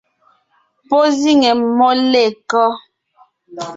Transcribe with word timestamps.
Pɔ́ 0.87 1.03
zíŋe 1.19 1.49
mmó 1.59 1.89
lêkɔ́? 2.11 2.67